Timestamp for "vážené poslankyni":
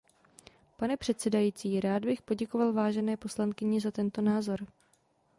2.73-3.81